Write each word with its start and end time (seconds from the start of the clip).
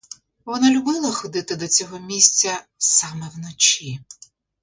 Вона 0.45 0.71
любила 0.71 1.11
ходити 1.11 1.55
до 1.55 1.67
цього 1.67 1.99
місця 1.99 2.63
саме 2.77 3.29
вночі. 3.35 3.99